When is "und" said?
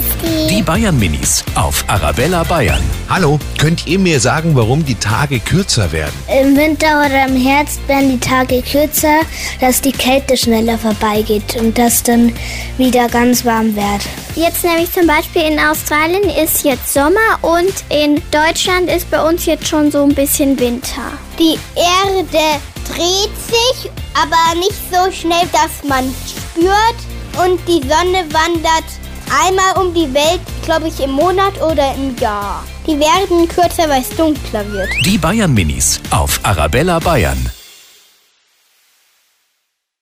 11.56-11.76, 17.42-17.72, 27.44-27.60